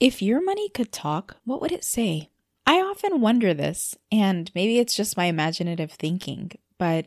If 0.00 0.20
your 0.20 0.42
money 0.42 0.68
could 0.68 0.92
talk, 0.92 1.36
what 1.44 1.60
would 1.60 1.72
it 1.72 1.84
say? 1.84 2.30
I 2.66 2.80
often 2.80 3.20
wonder 3.20 3.54
this, 3.54 3.96
and 4.10 4.50
maybe 4.54 4.78
it's 4.78 4.94
just 4.94 5.16
my 5.16 5.26
imaginative 5.26 5.92
thinking, 5.92 6.52
but 6.78 7.06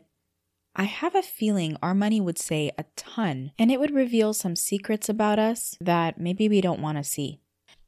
I 0.74 0.84
have 0.84 1.14
a 1.14 1.22
feeling 1.22 1.76
our 1.82 1.94
money 1.94 2.20
would 2.20 2.38
say 2.38 2.70
a 2.78 2.84
ton 2.94 3.50
and 3.58 3.72
it 3.72 3.80
would 3.80 3.90
reveal 3.90 4.32
some 4.32 4.54
secrets 4.54 5.08
about 5.08 5.38
us 5.38 5.76
that 5.80 6.20
maybe 6.20 6.48
we 6.48 6.60
don't 6.60 6.80
want 6.80 6.98
to 6.98 7.04
see. 7.04 7.40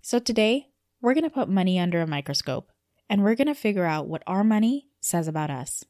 So 0.03 0.19
today, 0.19 0.71
we're 1.01 1.15
going 1.15 1.25
to 1.25 1.31
put 1.31 1.49
money 1.49 1.79
under 1.79 2.01
a 2.01 2.07
microscope 2.07 2.73
and 3.09 3.23
we're 3.23 3.37
going 3.37 3.47
to 3.47 3.55
figure 3.55 3.85
out 3.85 4.09
what 4.09 4.25
our 4.27 4.43
money 4.43 4.89
says 5.01 5.29
about 5.29 5.51
us. 5.51 5.85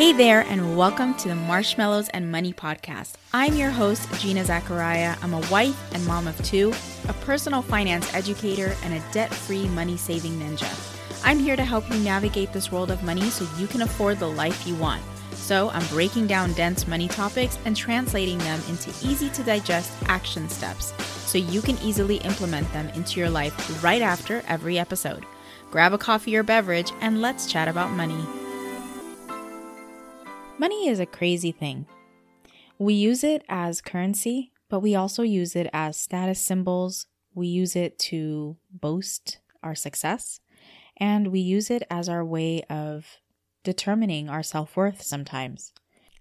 Hey 0.00 0.14
there, 0.14 0.46
and 0.48 0.78
welcome 0.78 1.12
to 1.16 1.28
the 1.28 1.34
Marshmallows 1.34 2.08
and 2.08 2.32
Money 2.32 2.54
Podcast. 2.54 3.16
I'm 3.34 3.54
your 3.54 3.68
host, 3.68 4.10
Gina 4.18 4.42
Zaccaria. 4.44 5.22
I'm 5.22 5.34
a 5.34 5.46
wife 5.50 5.78
and 5.92 6.02
mom 6.06 6.26
of 6.26 6.42
two, 6.42 6.72
a 7.06 7.12
personal 7.12 7.60
finance 7.60 8.14
educator, 8.14 8.74
and 8.82 8.94
a 8.94 9.12
debt 9.12 9.28
free 9.28 9.68
money 9.68 9.98
saving 9.98 10.40
ninja. 10.40 11.22
I'm 11.22 11.38
here 11.38 11.54
to 11.54 11.66
help 11.66 11.86
you 11.90 11.98
navigate 11.98 12.50
this 12.54 12.72
world 12.72 12.90
of 12.90 13.02
money 13.02 13.28
so 13.28 13.46
you 13.58 13.66
can 13.66 13.82
afford 13.82 14.18
the 14.18 14.26
life 14.26 14.66
you 14.66 14.74
want. 14.76 15.02
So, 15.34 15.68
I'm 15.68 15.86
breaking 15.88 16.28
down 16.28 16.54
dense 16.54 16.88
money 16.88 17.06
topics 17.06 17.58
and 17.66 17.76
translating 17.76 18.38
them 18.38 18.62
into 18.70 18.88
easy 19.06 19.28
to 19.28 19.42
digest 19.42 19.92
action 20.06 20.48
steps 20.48 20.94
so 21.30 21.36
you 21.36 21.60
can 21.60 21.76
easily 21.82 22.16
implement 22.22 22.72
them 22.72 22.88
into 22.94 23.20
your 23.20 23.28
life 23.28 23.84
right 23.84 24.00
after 24.00 24.42
every 24.48 24.78
episode. 24.78 25.26
Grab 25.70 25.92
a 25.92 25.98
coffee 25.98 26.36
or 26.36 26.42
beverage 26.42 26.90
and 27.02 27.20
let's 27.20 27.44
chat 27.44 27.68
about 27.68 27.90
money. 27.90 28.24
Money 30.60 30.88
is 30.88 31.00
a 31.00 31.06
crazy 31.06 31.52
thing. 31.52 31.86
We 32.78 32.92
use 32.92 33.24
it 33.24 33.42
as 33.48 33.80
currency, 33.80 34.52
but 34.68 34.80
we 34.80 34.94
also 34.94 35.22
use 35.22 35.56
it 35.56 35.70
as 35.72 35.96
status 35.96 36.38
symbols. 36.38 37.06
We 37.32 37.46
use 37.46 37.74
it 37.74 37.98
to 38.10 38.58
boast 38.70 39.38
our 39.62 39.74
success, 39.74 40.40
and 40.98 41.28
we 41.28 41.40
use 41.40 41.70
it 41.70 41.84
as 41.90 42.10
our 42.10 42.22
way 42.22 42.60
of 42.68 43.06
determining 43.64 44.28
our 44.28 44.42
self 44.42 44.76
worth 44.76 45.00
sometimes. 45.00 45.72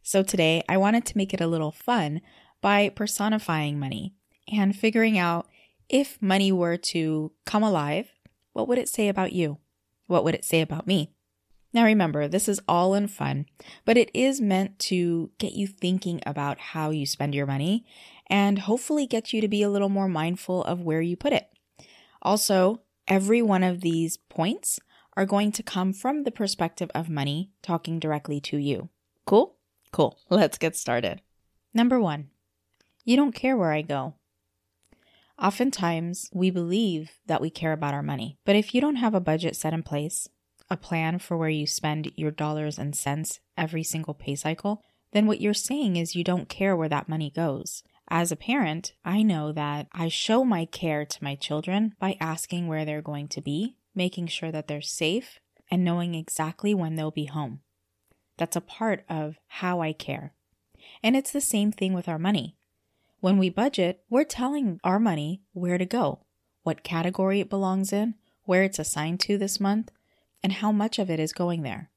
So 0.03 0.23
today, 0.23 0.63
I 0.69 0.77
wanted 0.77 1.03
to 1.07 1.17
make 1.17 1.33
it 1.33 1.41
a 1.41 1.47
little 1.47 1.73
fun 1.73 2.21
by 2.61 2.87
personifying 2.87 3.77
money 3.77 4.13
and 4.49 4.73
figuring 4.73 5.17
out 5.17 5.49
if 5.89 6.17
money 6.21 6.53
were 6.53 6.77
to 6.77 7.33
come 7.45 7.63
alive, 7.63 8.13
what 8.53 8.69
would 8.69 8.77
it 8.77 8.87
say 8.87 9.09
about 9.09 9.33
you? 9.33 9.57
What 10.07 10.23
would 10.23 10.33
it 10.33 10.45
say 10.45 10.61
about 10.61 10.87
me? 10.87 11.11
Now 11.71 11.83
remember, 11.83 12.27
this 12.27 12.49
is 12.49 12.59
all 12.67 12.95
in 12.95 13.07
fun, 13.07 13.45
but 13.85 13.97
it 13.97 14.09
is 14.13 14.41
meant 14.41 14.79
to 14.79 15.29
get 15.37 15.53
you 15.53 15.67
thinking 15.67 16.19
about 16.25 16.59
how 16.59 16.89
you 16.89 17.05
spend 17.05 17.35
your 17.35 17.45
money 17.45 17.85
and 18.27 18.59
hopefully 18.59 19.05
get 19.05 19.33
you 19.33 19.41
to 19.41 19.47
be 19.47 19.61
a 19.61 19.69
little 19.69 19.89
more 19.89 20.07
mindful 20.07 20.63
of 20.63 20.81
where 20.81 21.01
you 21.01 21.15
put 21.15 21.33
it. 21.33 21.49
Also, 22.21 22.81
every 23.07 23.41
one 23.41 23.63
of 23.63 23.81
these 23.81 24.17
points 24.17 24.79
are 25.15 25.25
going 25.25 25.51
to 25.51 25.63
come 25.63 25.93
from 25.93 26.23
the 26.23 26.31
perspective 26.31 26.89
of 26.95 27.09
money 27.09 27.51
talking 27.61 27.99
directly 27.99 28.39
to 28.39 28.57
you. 28.57 28.89
Cool? 29.25 29.55
Cool. 29.91 30.17
Let's 30.29 30.57
get 30.57 30.75
started. 30.75 31.21
Number 31.73 31.99
one, 31.99 32.29
you 33.03 33.15
don't 33.15 33.35
care 33.35 33.57
where 33.57 33.71
I 33.71 33.81
go. 33.81 34.15
Oftentimes, 35.37 36.29
we 36.33 36.49
believe 36.49 37.11
that 37.27 37.41
we 37.41 37.49
care 37.49 37.73
about 37.73 37.93
our 37.93 38.03
money, 38.03 38.37
but 38.45 38.55
if 38.55 38.73
you 38.73 38.81
don't 38.81 38.97
have 38.97 39.13
a 39.13 39.21
budget 39.21 39.55
set 39.55 39.73
in 39.73 39.83
place, 39.83 40.27
a 40.69 40.77
plan 40.77 41.19
for 41.19 41.37
where 41.37 41.49
you 41.49 41.65
spend 41.65 42.11
your 42.15 42.31
dollars 42.31 42.77
and 42.77 42.95
cents 42.95 43.39
every 43.57 43.83
single 43.83 44.13
pay 44.13 44.35
cycle, 44.35 44.81
then 45.11 45.25
what 45.25 45.41
you're 45.41 45.53
saying 45.53 45.95
is 45.95 46.15
you 46.15 46.23
don't 46.23 46.49
care 46.49 46.75
where 46.75 46.89
that 46.89 47.09
money 47.09 47.31
goes. 47.31 47.83
As 48.09 48.31
a 48.31 48.35
parent, 48.35 48.93
I 49.05 49.21
know 49.21 49.51
that 49.51 49.87
I 49.91 50.07
show 50.07 50.43
my 50.43 50.65
care 50.65 51.05
to 51.05 51.23
my 51.23 51.35
children 51.35 51.93
by 51.99 52.17
asking 52.19 52.67
where 52.67 52.85
they're 52.85 53.01
going 53.01 53.27
to 53.29 53.41
be, 53.41 53.75
making 53.93 54.27
sure 54.27 54.51
that 54.51 54.67
they're 54.67 54.81
safe, 54.81 55.39
and 55.69 55.83
knowing 55.83 56.15
exactly 56.15 56.73
when 56.73 56.95
they'll 56.95 57.11
be 57.11 57.25
home. 57.25 57.61
That's 58.37 58.55
a 58.55 58.61
part 58.61 59.03
of 59.09 59.37
how 59.47 59.81
I 59.81 59.93
care. 59.93 60.33
And 61.03 61.15
it's 61.15 61.31
the 61.31 61.41
same 61.41 61.71
thing 61.71 61.93
with 61.93 62.07
our 62.07 62.17
money. 62.17 62.55
When 63.19 63.37
we 63.37 63.49
budget, 63.49 64.01
we're 64.09 64.23
telling 64.23 64.79
our 64.83 64.99
money 64.99 65.41
where 65.53 65.77
to 65.77 65.85
go, 65.85 66.21
what 66.63 66.83
category 66.83 67.41
it 67.41 67.49
belongs 67.49 67.91
in, 67.91 68.15
where 68.45 68.63
it's 68.63 68.79
assigned 68.79 69.19
to 69.21 69.37
this 69.37 69.59
month, 69.59 69.91
and 70.43 70.53
how 70.53 70.71
much 70.71 70.99
of 70.99 71.09
it 71.09 71.19
is 71.19 71.33
going 71.33 71.63
there. 71.63 71.89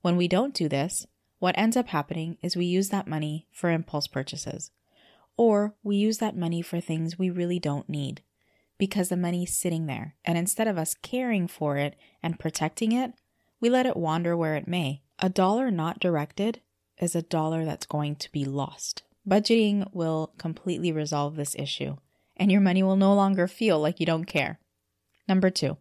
When 0.00 0.16
we 0.16 0.28
don't 0.28 0.54
do 0.54 0.68
this, 0.68 1.06
what 1.38 1.56
ends 1.58 1.76
up 1.76 1.88
happening 1.88 2.38
is 2.42 2.56
we 2.56 2.66
use 2.66 2.90
that 2.90 3.08
money 3.08 3.46
for 3.52 3.70
impulse 3.70 4.06
purchases, 4.06 4.70
or 5.36 5.74
we 5.82 5.96
use 5.96 6.18
that 6.18 6.36
money 6.36 6.62
for 6.62 6.80
things 6.80 7.18
we 7.18 7.30
really 7.30 7.58
don't 7.58 7.88
need 7.88 8.22
because 8.78 9.10
the 9.10 9.16
money's 9.16 9.56
sitting 9.56 9.86
there, 9.86 10.16
and 10.24 10.36
instead 10.36 10.66
of 10.66 10.76
us 10.76 10.96
caring 11.02 11.46
for 11.46 11.76
it 11.76 11.94
and 12.20 12.40
protecting 12.40 12.90
it, 12.90 13.12
we 13.60 13.70
let 13.70 13.86
it 13.86 13.96
wander 13.96 14.36
where 14.36 14.56
it 14.56 14.66
may. 14.66 15.02
A 15.20 15.28
dollar 15.28 15.70
not 15.70 16.00
directed 16.00 16.60
is 16.98 17.14
a 17.14 17.22
dollar 17.22 17.64
that's 17.64 17.86
going 17.86 18.16
to 18.16 18.32
be 18.32 18.44
lost. 18.44 19.04
Budgeting 19.28 19.88
will 19.94 20.32
completely 20.36 20.90
resolve 20.90 21.36
this 21.36 21.54
issue, 21.56 21.96
and 22.36 22.50
your 22.50 22.60
money 22.60 22.82
will 22.82 22.96
no 22.96 23.14
longer 23.14 23.46
feel 23.46 23.78
like 23.78 24.00
you 24.00 24.06
don't 24.06 24.24
care. 24.24 24.58
Number 25.28 25.48
two, 25.48 25.76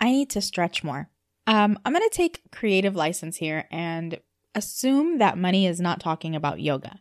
I 0.00 0.10
need 0.10 0.28
to 0.30 0.40
stretch 0.40 0.82
more. 0.82 1.08
Um, 1.46 1.78
I'm 1.84 1.92
going 1.92 2.08
to 2.08 2.16
take 2.16 2.50
creative 2.52 2.94
license 2.94 3.36
here 3.36 3.66
and 3.70 4.20
assume 4.54 5.18
that 5.18 5.38
money 5.38 5.66
is 5.66 5.80
not 5.80 6.00
talking 6.00 6.34
about 6.34 6.60
yoga. 6.60 7.00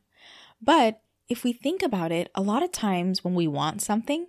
But 0.61 1.01
if 1.27 1.43
we 1.43 1.53
think 1.53 1.81
about 1.81 2.11
it, 2.11 2.29
a 2.33 2.41
lot 2.41 2.63
of 2.63 2.71
times 2.71 3.23
when 3.23 3.35
we 3.35 3.47
want 3.47 3.81
something, 3.81 4.27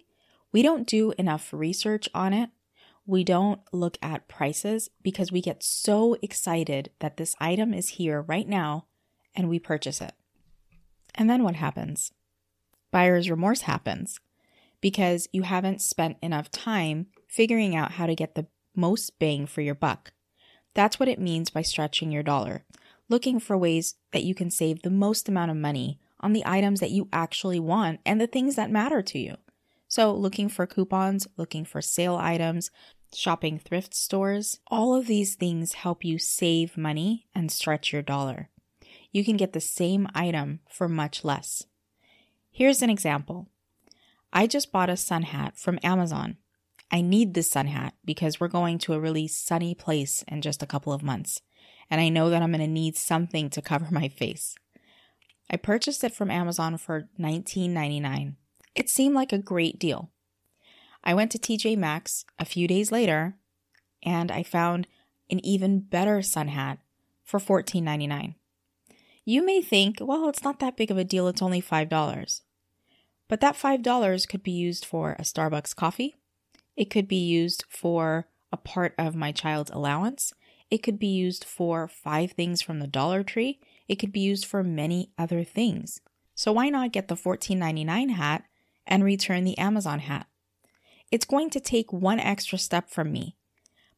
we 0.52 0.62
don't 0.62 0.86
do 0.86 1.12
enough 1.18 1.52
research 1.52 2.08
on 2.14 2.32
it. 2.32 2.50
We 3.06 3.24
don't 3.24 3.60
look 3.72 3.98
at 4.02 4.28
prices 4.28 4.90
because 5.02 5.32
we 5.32 5.40
get 5.40 5.62
so 5.62 6.16
excited 6.22 6.90
that 7.00 7.16
this 7.16 7.34
item 7.40 7.72
is 7.72 7.90
here 7.90 8.22
right 8.22 8.48
now 8.48 8.86
and 9.34 9.48
we 9.48 9.58
purchase 9.58 10.00
it. 10.00 10.12
And 11.14 11.28
then 11.28 11.42
what 11.42 11.56
happens? 11.56 12.12
Buyer's 12.90 13.30
remorse 13.30 13.62
happens 13.62 14.20
because 14.80 15.28
you 15.32 15.42
haven't 15.42 15.80
spent 15.80 16.18
enough 16.22 16.50
time 16.50 17.06
figuring 17.26 17.74
out 17.74 17.92
how 17.92 18.06
to 18.06 18.14
get 18.14 18.34
the 18.34 18.46
most 18.80 19.18
bang 19.18 19.46
for 19.46 19.60
your 19.60 19.74
buck. 19.74 20.12
That's 20.74 20.98
what 20.98 21.08
it 21.08 21.20
means 21.20 21.50
by 21.50 21.62
stretching 21.62 22.10
your 22.10 22.22
dollar, 22.22 22.64
looking 23.08 23.38
for 23.38 23.56
ways 23.56 23.96
that 24.12 24.24
you 24.24 24.34
can 24.34 24.50
save 24.50 24.82
the 24.82 24.90
most 24.90 25.28
amount 25.28 25.50
of 25.50 25.56
money 25.56 25.98
on 26.20 26.32
the 26.32 26.42
items 26.46 26.80
that 26.80 26.90
you 26.90 27.08
actually 27.12 27.60
want 27.60 28.00
and 28.06 28.20
the 28.20 28.26
things 28.26 28.56
that 28.56 28.70
matter 28.70 29.02
to 29.02 29.18
you. 29.18 29.36
So, 29.88 30.14
looking 30.14 30.48
for 30.48 30.66
coupons, 30.66 31.26
looking 31.36 31.64
for 31.64 31.82
sale 31.82 32.16
items, 32.16 32.70
shopping 33.12 33.58
thrift 33.58 33.92
stores, 33.94 34.60
all 34.68 34.94
of 34.94 35.06
these 35.06 35.34
things 35.34 35.72
help 35.72 36.04
you 36.04 36.18
save 36.18 36.76
money 36.76 37.26
and 37.34 37.50
stretch 37.50 37.92
your 37.92 38.02
dollar. 38.02 38.50
You 39.12 39.24
can 39.24 39.36
get 39.36 39.52
the 39.52 39.60
same 39.60 40.06
item 40.14 40.60
for 40.68 40.88
much 40.88 41.24
less. 41.24 41.64
Here's 42.52 42.82
an 42.82 42.90
example. 42.90 43.48
I 44.32 44.46
just 44.46 44.70
bought 44.70 44.90
a 44.90 44.96
sun 44.96 45.22
hat 45.22 45.56
from 45.56 45.80
Amazon. 45.82 46.36
I 46.90 47.00
need 47.00 47.34
this 47.34 47.50
sun 47.50 47.68
hat 47.68 47.94
because 48.04 48.40
we're 48.40 48.48
going 48.48 48.78
to 48.78 48.94
a 48.94 49.00
really 49.00 49.28
sunny 49.28 49.74
place 49.74 50.24
in 50.26 50.42
just 50.42 50.62
a 50.62 50.66
couple 50.66 50.92
of 50.92 51.02
months. 51.02 51.40
And 51.88 52.00
I 52.00 52.08
know 52.08 52.30
that 52.30 52.42
I'm 52.42 52.52
going 52.52 52.60
to 52.60 52.66
need 52.66 52.96
something 52.96 53.50
to 53.50 53.62
cover 53.62 53.88
my 53.90 54.08
face. 54.08 54.56
I 55.50 55.56
purchased 55.56 56.04
it 56.04 56.14
from 56.14 56.30
Amazon 56.30 56.76
for 56.78 57.08
$19.99. 57.18 58.34
It 58.74 58.88
seemed 58.88 59.14
like 59.14 59.32
a 59.32 59.38
great 59.38 59.78
deal. 59.78 60.10
I 61.02 61.14
went 61.14 61.30
to 61.32 61.38
TJ 61.38 61.76
Maxx 61.76 62.24
a 62.38 62.44
few 62.44 62.68
days 62.68 62.92
later 62.92 63.36
and 64.02 64.30
I 64.30 64.42
found 64.42 64.86
an 65.30 65.44
even 65.44 65.80
better 65.80 66.22
sun 66.22 66.48
hat 66.48 66.78
for 67.24 67.38
$14.99. 67.38 68.34
You 69.24 69.44
may 69.44 69.62
think, 69.62 69.98
well, 70.00 70.28
it's 70.28 70.42
not 70.42 70.58
that 70.60 70.76
big 70.76 70.90
of 70.90 70.98
a 70.98 71.04
deal, 71.04 71.28
it's 71.28 71.42
only 71.42 71.62
$5. 71.62 72.40
But 73.28 73.40
that 73.40 73.54
$5 73.54 74.28
could 74.28 74.42
be 74.42 74.50
used 74.50 74.84
for 74.84 75.12
a 75.12 75.22
Starbucks 75.22 75.76
coffee, 75.76 76.16
it 76.80 76.88
could 76.88 77.06
be 77.06 77.22
used 77.22 77.62
for 77.68 78.26
a 78.50 78.56
part 78.56 78.94
of 78.96 79.14
my 79.14 79.32
child's 79.32 79.70
allowance. 79.70 80.32
It 80.70 80.82
could 80.82 80.98
be 80.98 81.08
used 81.08 81.44
for 81.44 81.86
five 81.86 82.32
things 82.32 82.62
from 82.62 82.78
the 82.78 82.86
Dollar 82.86 83.22
Tree. 83.22 83.60
It 83.86 83.96
could 83.96 84.12
be 84.12 84.20
used 84.20 84.46
for 84.46 84.64
many 84.64 85.10
other 85.18 85.44
things. 85.44 86.00
So 86.34 86.52
why 86.52 86.70
not 86.70 86.92
get 86.92 87.08
the 87.08 87.16
$14.99 87.16 88.12
hat 88.12 88.44
and 88.86 89.04
return 89.04 89.44
the 89.44 89.58
Amazon 89.58 89.98
hat? 89.98 90.26
It's 91.10 91.26
going 91.26 91.50
to 91.50 91.60
take 91.60 91.92
one 91.92 92.18
extra 92.18 92.56
step 92.56 92.88
from 92.88 93.12
me, 93.12 93.36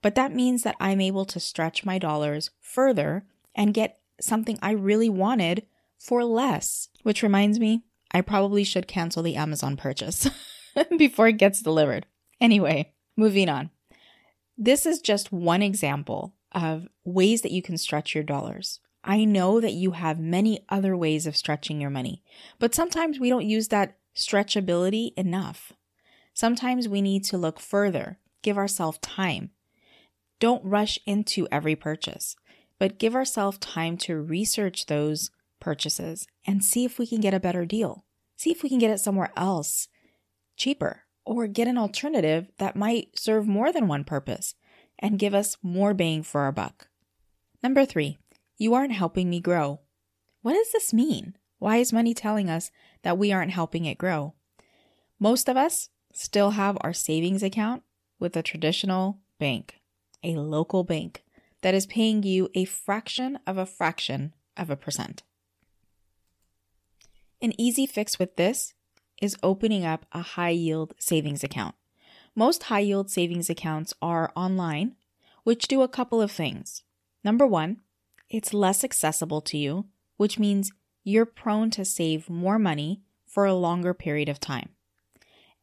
but 0.03 0.17
that 0.17 0.35
means 0.35 0.65
that 0.65 0.75
I'm 0.81 1.01
able 1.01 1.25
to 1.27 1.39
stretch 1.39 1.85
my 1.85 2.01
dollars 2.01 2.51
further 2.59 3.25
and 3.55 3.73
get 3.73 4.01
something 4.21 4.59
I 4.61 4.73
really 4.73 5.09
wanted 5.09 5.67
for 6.01 6.25
less. 6.25 6.89
Which 7.05 7.23
reminds 7.23 7.61
me, 7.61 7.85
I 8.11 8.23
probably 8.23 8.65
should 8.65 8.89
cancel 8.89 9.23
the 9.23 9.37
Amazon 9.37 9.77
purchase 9.77 10.29
before 10.99 11.29
it 11.29 11.39
gets 11.39 11.63
delivered. 11.63 12.07
Anyway, 12.43 12.93
moving 13.17 13.49
on. 13.49 13.71
This 14.59 14.85
is 14.85 15.01
just 15.01 15.31
one 15.31 15.63
example 15.63 16.35
of 16.51 16.89
ways 17.05 17.43
that 17.43 17.53
you 17.53 17.63
can 17.63 17.79
stretch 17.79 18.17
your 18.17 18.25
dollars. 18.25 18.81
I 19.05 19.25
know 19.25 19.61
that 19.61 19.75
you 19.75 19.93
have 19.93 20.19
many 20.19 20.65
other 20.69 20.97
ways 20.97 21.25
of 21.25 21.37
stretching 21.37 21.81
your 21.81 21.89
money, 21.89 22.25
but 22.59 22.75
sometimes 22.75 23.21
we 23.21 23.29
don't 23.29 23.49
use 23.49 23.69
that 23.69 23.97
stretchability 24.17 25.13
enough. 25.17 25.73
Sometimes 26.35 26.89
we 26.89 27.01
need 27.01 27.23
to 27.27 27.39
look 27.39 27.61
further, 27.61 28.19
give 28.43 28.59
ourselves 28.59 28.99
time. 28.99 29.51
Don't 30.41 30.65
rush 30.65 30.99
into 31.07 31.47
every 31.53 31.77
purchase, 31.77 32.35
but 32.81 32.99
give 32.99 33.15
ourselves 33.15 33.59
time 33.59 33.97
to 33.99 34.21
research 34.21 34.87
those 34.87 35.31
purchases 35.61 36.27
and 36.45 36.65
see 36.65 36.85
if 36.85 36.99
we 36.99 37.07
can 37.07 37.21
get 37.21 37.35
a 37.35 37.41
better 37.41 37.65
deal. 37.65 38.05
See 38.37 38.51
if 38.51 38.65
we 38.65 38.69
can 38.69 38.81
get 38.81 38.91
it 38.91 38.99
somewhere 38.99 39.31
else 39.37 39.87
cheaper 40.57 41.02
or 41.25 41.47
get 41.47 41.69
an 41.69 41.79
alternative 41.79 42.49
that 42.59 42.77
might 42.77 43.19
serve 43.19 43.47
more 43.47 43.73
than 43.73 43.89
one 43.89 44.05
purpose 44.05 44.55
and 44.99 45.19
give 45.19 45.35
us 45.35 45.57
more 45.63 45.95
bang 45.95 46.23
for 46.23 46.43
our 46.43 46.53
buck. 46.53 46.89
Number 47.63 47.85
three, 47.85 48.19
you 48.57 48.75
aren't 48.75 48.93
helping 48.93 49.31
me 49.31 49.41
grow. 49.41 49.81
What 50.43 50.55
does 50.55 50.73
this 50.73 50.93
mean? 50.93 51.37
Why 51.59 51.77
is 51.77 51.93
money 51.93 52.15
telling 52.15 52.51
us 52.51 52.71
that 53.03 53.19
we 53.19 53.33
aren't 53.33 53.53
helping 53.53 53.85
it 53.85 53.99
grow? 53.99 54.35
Most 55.19 55.49
of 55.49 55.57
us 55.57 55.91
still 56.13 56.51
have 56.51 56.77
our 56.81 56.93
savings 56.93 57.43
account 57.43 57.83
with 58.19 58.37
a 58.37 58.43
traditional 58.43 59.21
bank, 59.39 59.81
a 60.23 60.35
local 60.35 60.85
bank 60.85 61.25
that 61.63 61.75
is 61.75 61.87
paying 61.87 62.23
you 62.23 62.49
a 62.55 62.65
fraction 62.65 63.39
of 63.47 63.57
a 63.57 63.67
fraction 63.67 64.35
of 64.57 64.71
a 64.71 64.77
percent. 64.77 65.23
An 67.41 67.53
easy 67.59 67.87
fix 67.87 68.19
with 68.19 68.37
this 68.37 68.75
is 69.23 69.37
opening 69.43 69.87
up 69.87 70.05
a 70.13 70.21
high 70.21 70.51
yield 70.51 70.93
savings 70.99 71.43
account. 71.43 71.75
Most 72.35 72.65
high 72.65 72.81
yield 72.81 73.11
savings 73.11 73.49
accounts 73.49 73.95
are 74.03 74.33
online, 74.35 74.97
which 75.45 75.69
do 75.69 75.81
a 75.81 75.89
couple 75.89 76.21
of 76.21 76.31
things. 76.31 76.83
Number 77.25 77.47
one, 77.47 77.79
it's 78.29 78.53
less 78.53 78.83
accessible 78.83 79.41
to 79.43 79.57
you, 79.57 79.87
which 80.17 80.39
means 80.39 80.73
you're 81.05 81.27
prone 81.27 81.71
to 81.71 81.85
save 81.85 82.29
more 82.29 82.59
money 82.59 83.03
for 83.27 83.47
a 83.47 83.55
longer 83.55 83.95
period 83.95 84.29
of 84.29 84.41
time. 84.41 84.71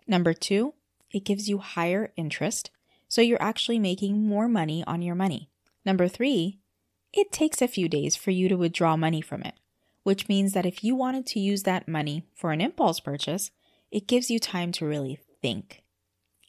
Number 0.07 0.33
two, 0.33 0.73
it 1.11 1.25
gives 1.25 1.50
you 1.50 1.57
higher 1.57 2.13
interest, 2.15 2.71
so 3.07 3.21
you're 3.21 3.41
actually 3.41 3.79
making 3.79 4.25
more 4.25 4.47
money 4.47 4.83
on 4.88 5.01
your 5.01 5.15
money. 5.15 5.50
Number 5.85 6.07
three, 6.07 6.59
it 7.11 7.31
takes 7.31 7.61
a 7.61 7.67
few 7.67 7.89
days 7.89 8.15
for 8.15 8.31
you 8.31 8.47
to 8.47 8.56
withdraw 8.56 8.95
money 8.95 9.21
from 9.21 9.41
it, 9.41 9.56
which 10.09 10.27
means 10.27 10.53
that 10.53 10.65
if 10.65 10.83
you 10.83 10.95
wanted 10.95 11.23
to 11.23 11.39
use 11.39 11.61
that 11.61 11.88
money 11.88 12.25
for 12.33 12.51
an 12.51 12.61
impulse 12.61 13.00
purchase, 13.00 13.51
it 13.91 14.07
gives 14.07 14.31
you 14.31 14.39
time 14.39 14.71
to 14.71 14.83
really 14.83 15.19
think. 15.39 15.83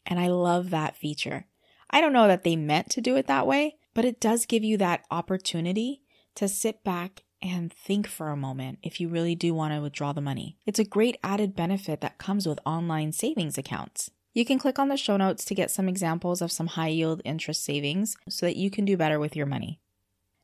And 0.03 0.19
I 0.19 0.29
love 0.29 0.71
that 0.71 0.95
feature. 0.95 1.45
I 1.91 2.01
don't 2.01 2.11
know 2.11 2.27
that 2.27 2.43
they 2.43 2.55
meant 2.55 2.89
to 2.89 3.01
do 3.01 3.15
it 3.17 3.27
that 3.27 3.45
way, 3.45 3.75
but 3.93 4.03
it 4.03 4.19
does 4.19 4.47
give 4.47 4.63
you 4.63 4.77
that 4.77 5.05
opportunity 5.11 6.01
to 6.33 6.47
sit 6.47 6.83
back 6.83 7.21
and 7.39 7.71
think 7.71 8.07
for 8.07 8.29
a 8.29 8.35
moment 8.35 8.79
if 8.81 8.99
you 8.99 9.07
really 9.07 9.35
do 9.35 9.53
want 9.53 9.75
to 9.75 9.79
withdraw 9.79 10.11
the 10.11 10.21
money. 10.21 10.57
It's 10.65 10.79
a 10.79 10.83
great 10.83 11.17
added 11.23 11.55
benefit 11.55 12.01
that 12.01 12.17
comes 12.17 12.47
with 12.47 12.57
online 12.65 13.11
savings 13.11 13.59
accounts. 13.59 14.09
You 14.33 14.43
can 14.43 14.57
click 14.57 14.79
on 14.79 14.89
the 14.89 14.97
show 14.97 15.17
notes 15.17 15.45
to 15.45 15.53
get 15.53 15.69
some 15.69 15.87
examples 15.87 16.41
of 16.41 16.51
some 16.51 16.65
high 16.65 16.87
yield 16.87 17.21
interest 17.23 17.63
savings 17.63 18.17
so 18.27 18.47
that 18.47 18.57
you 18.57 18.71
can 18.71 18.85
do 18.85 18.97
better 18.97 19.19
with 19.19 19.35
your 19.35 19.45
money. 19.45 19.79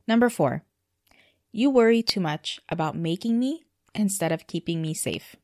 Number 0.06 0.30
four, 0.30 0.62
you 1.58 1.70
worry 1.70 2.02
too 2.04 2.20
much 2.20 2.60
about 2.68 2.96
making 2.96 3.36
me 3.36 3.66
instead 3.92 4.30
of 4.30 4.46
keeping 4.46 4.80
me 4.80 4.94
safe. 4.94 5.34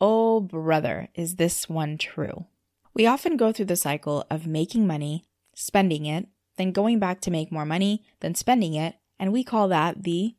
Oh, 0.00 0.40
brother, 0.40 1.08
is 1.14 1.36
this 1.36 1.68
one 1.68 1.98
true? 1.98 2.46
We 2.94 3.06
often 3.06 3.36
go 3.36 3.52
through 3.52 3.66
the 3.66 3.76
cycle 3.76 4.24
of 4.30 4.46
making 4.46 4.86
money, 4.86 5.26
spending 5.54 6.06
it, 6.06 6.26
then 6.56 6.72
going 6.72 6.98
back 6.98 7.20
to 7.20 7.30
make 7.30 7.52
more 7.52 7.66
money, 7.66 8.02
then 8.20 8.34
spending 8.34 8.72
it, 8.72 8.94
and 9.18 9.30
we 9.30 9.44
call 9.44 9.68
that 9.68 10.04
the, 10.04 10.36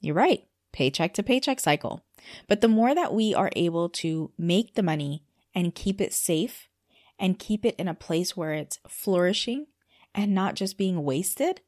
you're 0.00 0.14
right, 0.14 0.46
paycheck 0.72 1.12
to 1.14 1.22
paycheck 1.22 1.60
cycle. 1.60 2.02
But 2.48 2.62
the 2.62 2.68
more 2.68 2.94
that 2.94 3.12
we 3.12 3.34
are 3.34 3.50
able 3.54 3.90
to 3.90 4.30
make 4.38 4.74
the 4.74 4.82
money 4.82 5.22
and 5.54 5.74
keep 5.74 6.00
it 6.00 6.14
safe 6.14 6.66
and 7.18 7.38
keep 7.38 7.66
it 7.66 7.76
in 7.76 7.88
a 7.88 7.94
place 7.94 8.34
where 8.34 8.54
it's 8.54 8.78
flourishing 8.88 9.66
and 10.14 10.34
not 10.34 10.54
just 10.54 10.78
being 10.78 11.04
wasted, 11.04 11.60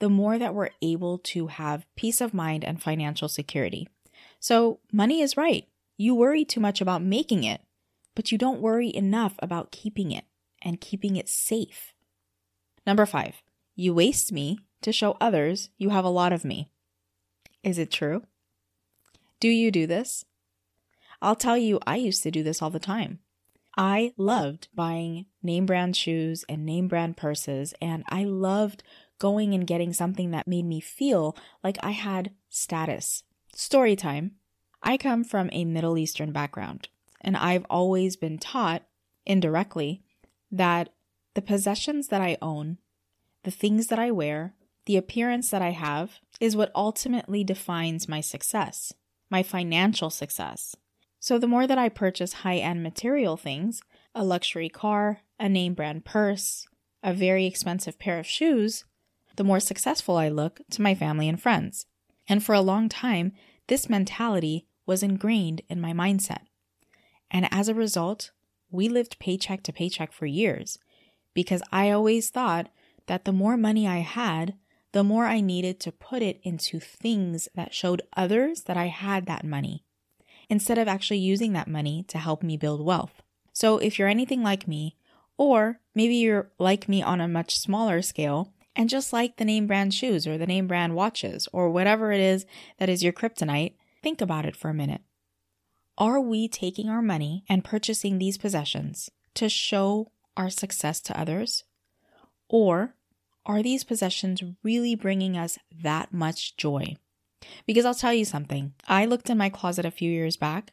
the 0.00 0.08
more 0.08 0.38
that 0.38 0.54
we're 0.54 0.70
able 0.82 1.18
to 1.18 1.46
have 1.46 1.86
peace 1.94 2.20
of 2.20 2.34
mind 2.34 2.64
and 2.64 2.82
financial 2.82 3.28
security. 3.28 3.88
So, 4.40 4.80
money 4.92 5.20
is 5.20 5.36
right. 5.36 5.68
You 5.96 6.14
worry 6.14 6.44
too 6.44 6.60
much 6.60 6.80
about 6.80 7.02
making 7.02 7.44
it, 7.44 7.60
but 8.14 8.32
you 8.32 8.38
don't 8.38 8.62
worry 8.62 8.94
enough 8.94 9.34
about 9.38 9.70
keeping 9.70 10.10
it 10.10 10.24
and 10.62 10.80
keeping 10.80 11.16
it 11.16 11.28
safe. 11.28 11.92
Number 12.86 13.06
five, 13.06 13.42
you 13.76 13.94
waste 13.94 14.32
me 14.32 14.58
to 14.80 14.92
show 14.92 15.16
others 15.20 15.68
you 15.76 15.90
have 15.90 16.04
a 16.04 16.08
lot 16.08 16.32
of 16.32 16.44
me. 16.44 16.70
Is 17.62 17.78
it 17.78 17.90
true? 17.90 18.22
Do 19.38 19.48
you 19.48 19.70
do 19.70 19.86
this? 19.86 20.24
I'll 21.22 21.36
tell 21.36 21.58
you, 21.58 21.78
I 21.86 21.96
used 21.96 22.22
to 22.22 22.30
do 22.30 22.42
this 22.42 22.62
all 22.62 22.70
the 22.70 22.78
time. 22.78 23.18
I 23.76 24.12
loved 24.16 24.68
buying 24.74 25.26
name 25.42 25.66
brand 25.66 25.96
shoes 25.96 26.44
and 26.48 26.64
name 26.64 26.88
brand 26.88 27.16
purses, 27.16 27.74
and 27.80 28.04
I 28.08 28.24
loved 28.24 28.82
going 29.20 29.54
and 29.54 29.68
getting 29.68 29.92
something 29.92 30.32
that 30.32 30.48
made 30.48 30.64
me 30.64 30.80
feel 30.80 31.36
like 31.62 31.78
I 31.80 31.92
had 31.92 32.32
status. 32.48 33.22
Story 33.54 33.94
time. 33.94 34.32
I 34.82 34.96
come 34.96 35.22
from 35.22 35.50
a 35.52 35.64
Middle 35.64 35.96
Eastern 35.96 36.32
background, 36.32 36.88
and 37.20 37.36
I've 37.36 37.66
always 37.70 38.16
been 38.16 38.38
taught 38.38 38.82
indirectly 39.24 40.02
that 40.50 40.88
the 41.34 41.42
possessions 41.42 42.08
that 42.08 42.20
I 42.20 42.38
own, 42.42 42.78
the 43.44 43.50
things 43.50 43.86
that 43.86 43.98
I 43.98 44.10
wear, 44.10 44.54
the 44.86 44.96
appearance 44.96 45.50
that 45.50 45.62
I 45.62 45.70
have 45.70 46.18
is 46.40 46.56
what 46.56 46.72
ultimately 46.74 47.44
defines 47.44 48.08
my 48.08 48.20
success, 48.20 48.92
my 49.30 49.42
financial 49.42 50.10
success. 50.10 50.74
So 51.20 51.38
the 51.38 51.46
more 51.46 51.66
that 51.66 51.78
I 51.78 51.90
purchase 51.90 52.32
high 52.32 52.56
end 52.56 52.82
material 52.82 53.36
things, 53.36 53.82
a 54.14 54.24
luxury 54.24 54.70
car, 54.70 55.20
a 55.38 55.48
name 55.48 55.74
brand 55.74 56.04
purse, 56.04 56.66
a 57.02 57.12
very 57.12 57.44
expensive 57.46 57.98
pair 57.98 58.18
of 58.18 58.26
shoes, 58.26 58.84
the 59.40 59.44
more 59.44 59.58
successful 59.58 60.18
I 60.18 60.28
look 60.28 60.60
to 60.70 60.82
my 60.82 60.94
family 60.94 61.26
and 61.26 61.40
friends. 61.40 61.86
And 62.28 62.44
for 62.44 62.54
a 62.54 62.60
long 62.60 62.90
time, 62.90 63.32
this 63.68 63.88
mentality 63.88 64.66
was 64.84 65.02
ingrained 65.02 65.62
in 65.70 65.80
my 65.80 65.94
mindset. 65.94 66.42
And 67.30 67.48
as 67.50 67.66
a 67.66 67.74
result, 67.74 68.32
we 68.70 68.86
lived 68.90 69.18
paycheck 69.18 69.62
to 69.62 69.72
paycheck 69.72 70.12
for 70.12 70.26
years 70.26 70.78
because 71.32 71.62
I 71.72 71.90
always 71.90 72.28
thought 72.28 72.68
that 73.06 73.24
the 73.24 73.32
more 73.32 73.56
money 73.56 73.88
I 73.88 74.00
had, 74.00 74.56
the 74.92 75.02
more 75.02 75.24
I 75.24 75.40
needed 75.40 75.80
to 75.80 75.90
put 75.90 76.20
it 76.20 76.38
into 76.42 76.78
things 76.78 77.48
that 77.54 77.72
showed 77.72 78.02
others 78.14 78.64
that 78.64 78.76
I 78.76 78.88
had 78.88 79.24
that 79.24 79.42
money, 79.42 79.84
instead 80.50 80.76
of 80.76 80.86
actually 80.86 81.20
using 81.20 81.54
that 81.54 81.66
money 81.66 82.04
to 82.08 82.18
help 82.18 82.42
me 82.42 82.58
build 82.58 82.84
wealth. 82.84 83.22
So 83.54 83.78
if 83.78 83.98
you're 83.98 84.06
anything 84.06 84.42
like 84.42 84.68
me, 84.68 84.98
or 85.38 85.80
maybe 85.94 86.16
you're 86.16 86.50
like 86.58 86.90
me 86.90 87.02
on 87.02 87.22
a 87.22 87.26
much 87.26 87.56
smaller 87.56 88.02
scale, 88.02 88.52
and 88.76 88.88
just 88.88 89.12
like 89.12 89.36
the 89.36 89.44
name 89.44 89.66
brand 89.66 89.92
shoes 89.94 90.26
or 90.26 90.38
the 90.38 90.46
name 90.46 90.66
brand 90.66 90.94
watches 90.94 91.48
or 91.52 91.70
whatever 91.70 92.12
it 92.12 92.20
is 92.20 92.46
that 92.78 92.88
is 92.88 93.02
your 93.02 93.12
kryptonite, 93.12 93.74
think 94.02 94.20
about 94.20 94.46
it 94.46 94.56
for 94.56 94.70
a 94.70 94.74
minute. 94.74 95.02
Are 95.98 96.20
we 96.20 96.48
taking 96.48 96.88
our 96.88 97.02
money 97.02 97.44
and 97.48 97.64
purchasing 97.64 98.18
these 98.18 98.38
possessions 98.38 99.10
to 99.34 99.48
show 99.48 100.12
our 100.36 100.50
success 100.50 101.00
to 101.02 101.18
others? 101.18 101.64
Or 102.48 102.94
are 103.44 103.62
these 103.62 103.84
possessions 103.84 104.42
really 104.62 104.94
bringing 104.94 105.36
us 105.36 105.58
that 105.82 106.12
much 106.12 106.56
joy? 106.56 106.96
Because 107.66 107.84
I'll 107.84 107.94
tell 107.94 108.14
you 108.14 108.24
something. 108.24 108.74
I 108.86 109.06
looked 109.06 109.30
in 109.30 109.38
my 109.38 109.48
closet 109.48 109.84
a 109.84 109.90
few 109.90 110.10
years 110.10 110.36
back 110.36 110.72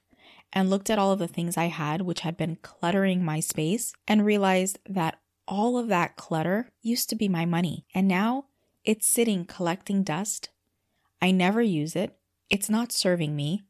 and 0.53 0.69
looked 0.69 0.89
at 0.89 0.99
all 0.99 1.11
of 1.11 1.19
the 1.19 1.27
things 1.27 1.57
I 1.57 1.65
had, 1.65 2.01
which 2.01 2.21
had 2.21 2.37
been 2.37 2.57
cluttering 2.61 3.23
my 3.23 3.39
space, 3.39 3.93
and 4.07 4.25
realized 4.25 4.79
that 4.87 5.19
all 5.47 5.77
of 5.77 5.87
that 5.87 6.15
clutter 6.15 6.69
used 6.81 7.09
to 7.09 7.15
be 7.15 7.27
my 7.27 7.45
money. 7.45 7.85
And 7.93 8.07
now 8.07 8.45
it's 8.83 9.07
sitting 9.07 9.45
collecting 9.45 10.03
dust. 10.03 10.49
I 11.21 11.31
never 11.31 11.61
use 11.61 11.95
it. 11.95 12.17
It's 12.49 12.69
not 12.69 12.91
serving 12.91 13.35
me. 13.35 13.63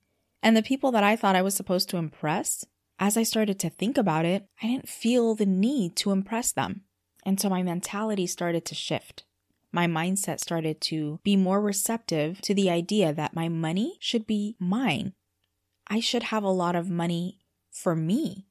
And 0.44 0.56
the 0.56 0.64
people 0.64 0.92
that 0.92 1.04
I 1.04 1.16
thought 1.16 1.36
I 1.36 1.42
was 1.42 1.56
supposed 1.56 1.90
to 1.90 1.98
impress, 1.98 2.66
as 3.00 3.18
I 3.18 3.24
started 3.24 3.60
to 3.60 3.70
think 3.70 3.98
about 3.98 4.26
it, 4.26 4.48
I 4.62 4.68
didn't 4.68 4.90
feel 4.90 5.36
the 5.36 5.46
need 5.46 5.96
to 5.98 6.12
impress 6.12 6.52
them. 6.52 6.82
And 7.26 7.40
so 7.40 7.50
my 7.50 7.64
mentality 7.64 8.28
started 8.28 8.66
to 8.66 8.76
shift. 8.76 9.26
My 9.72 9.86
mindset 9.88 10.40
started 10.40 10.80
to 10.82 11.20
be 11.24 11.36
more 11.36 11.62
receptive 11.62 12.42
to 12.42 12.54
the 12.54 12.70
idea 12.70 13.14
that 13.14 13.36
my 13.36 13.50
money 13.50 13.98
should 14.00 14.26
be 14.26 14.56
mine. 14.60 15.14
I 15.88 16.00
should 16.00 16.24
have 16.24 16.44
a 16.44 16.50
lot 16.50 16.76
of 16.76 16.90
money 16.90 17.40
for 17.72 17.96
me. 17.96 18.48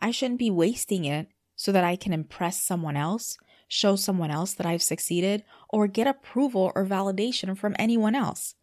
I 0.00 0.10
shouldn't 0.10 0.38
be 0.38 0.50
wasting 0.50 1.04
it 1.04 1.28
so 1.62 1.70
that 1.70 1.84
I 1.84 1.94
can 1.94 2.12
impress 2.12 2.60
someone 2.60 2.96
else, 2.96 3.38
show 3.68 3.94
someone 3.94 4.32
else 4.32 4.52
that 4.54 4.66
I've 4.66 4.82
succeeded, 4.82 5.44
or 5.68 5.86
get 5.86 6.08
approval 6.08 6.72
or 6.74 6.84
validation 6.84 7.56
from 7.56 7.76
anyone 7.78 8.16
else. 8.16 8.56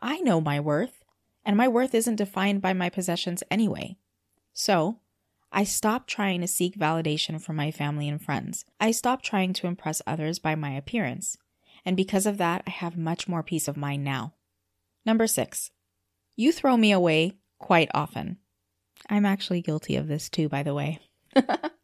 I 0.00 0.18
know 0.18 0.40
my 0.40 0.58
worth, 0.58 1.04
and 1.44 1.56
my 1.56 1.68
worth 1.68 1.94
isn't 1.94 2.16
defined 2.16 2.60
by 2.60 2.72
my 2.72 2.88
possessions 2.88 3.44
anyway. 3.52 3.98
So, 4.52 4.98
I 5.52 5.62
stopped 5.62 6.10
trying 6.10 6.40
to 6.40 6.48
seek 6.48 6.76
validation 6.76 7.40
from 7.40 7.54
my 7.54 7.70
family 7.70 8.08
and 8.08 8.20
friends. 8.20 8.64
I 8.80 8.90
stopped 8.90 9.24
trying 9.24 9.52
to 9.52 9.68
impress 9.68 10.02
others 10.04 10.40
by 10.40 10.56
my 10.56 10.72
appearance. 10.72 11.36
And 11.84 11.96
because 11.96 12.26
of 12.26 12.38
that, 12.38 12.64
I 12.66 12.70
have 12.70 12.96
much 12.96 13.28
more 13.28 13.44
peace 13.44 13.68
of 13.68 13.76
mind 13.76 14.02
now. 14.02 14.34
Number 15.06 15.28
six, 15.28 15.70
you 16.34 16.50
throw 16.50 16.76
me 16.76 16.90
away 16.90 17.34
quite 17.60 17.92
often. 17.94 18.38
I'm 19.08 19.24
actually 19.24 19.62
guilty 19.62 19.94
of 19.94 20.08
this 20.08 20.28
too, 20.28 20.48
by 20.48 20.64
the 20.64 20.74
way. 20.74 20.98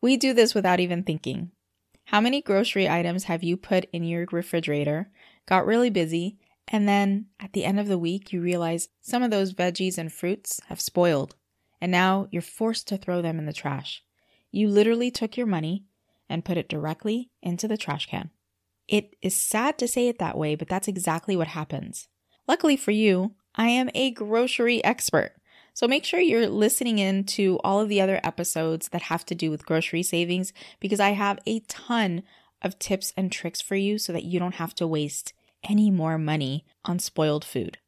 we 0.00 0.16
do 0.16 0.32
this 0.32 0.54
without 0.54 0.80
even 0.80 1.02
thinking. 1.02 1.50
How 2.06 2.20
many 2.20 2.42
grocery 2.42 2.88
items 2.88 3.24
have 3.24 3.42
you 3.42 3.56
put 3.56 3.86
in 3.92 4.02
your 4.04 4.26
refrigerator, 4.32 5.10
got 5.46 5.66
really 5.66 5.90
busy, 5.90 6.38
and 6.66 6.88
then 6.88 7.26
at 7.38 7.52
the 7.52 7.64
end 7.64 7.78
of 7.78 7.88
the 7.88 7.98
week 7.98 8.32
you 8.32 8.40
realize 8.40 8.88
some 9.00 9.22
of 9.22 9.30
those 9.30 9.54
veggies 9.54 9.98
and 9.98 10.12
fruits 10.12 10.60
have 10.68 10.80
spoiled, 10.80 11.36
and 11.80 11.92
now 11.92 12.28
you're 12.30 12.42
forced 12.42 12.88
to 12.88 12.96
throw 12.96 13.22
them 13.22 13.38
in 13.38 13.46
the 13.46 13.52
trash? 13.52 14.02
You 14.50 14.68
literally 14.68 15.10
took 15.10 15.36
your 15.36 15.46
money 15.46 15.84
and 16.28 16.44
put 16.44 16.56
it 16.56 16.68
directly 16.68 17.30
into 17.42 17.68
the 17.68 17.76
trash 17.76 18.06
can. 18.06 18.30
It 18.88 19.14
is 19.22 19.36
sad 19.36 19.78
to 19.78 19.86
say 19.86 20.08
it 20.08 20.18
that 20.18 20.36
way, 20.36 20.56
but 20.56 20.68
that's 20.68 20.88
exactly 20.88 21.36
what 21.36 21.48
happens. 21.48 22.08
Luckily 22.48 22.76
for 22.76 22.90
you, 22.90 23.34
I 23.54 23.68
am 23.68 23.90
a 23.94 24.10
grocery 24.10 24.82
expert. 24.82 25.34
So 25.80 25.88
make 25.88 26.04
sure 26.04 26.20
you're 26.20 26.46
listening 26.46 26.98
in 26.98 27.24
to 27.24 27.58
all 27.64 27.80
of 27.80 27.88
the 27.88 28.02
other 28.02 28.20
episodes 28.22 28.90
that 28.90 29.00
have 29.04 29.24
to 29.24 29.34
do 29.34 29.50
with 29.50 29.64
grocery 29.64 30.02
savings 30.02 30.52
because 30.78 31.00
I 31.00 31.12
have 31.12 31.38
a 31.46 31.60
ton 31.60 32.22
of 32.60 32.78
tips 32.78 33.14
and 33.16 33.32
tricks 33.32 33.62
for 33.62 33.76
you 33.76 33.96
so 33.96 34.12
that 34.12 34.24
you 34.24 34.38
don't 34.38 34.56
have 34.56 34.74
to 34.74 34.86
waste 34.86 35.32
any 35.64 35.90
more 35.90 36.18
money 36.18 36.66
on 36.84 36.98
spoiled 36.98 37.46
food. 37.46 37.78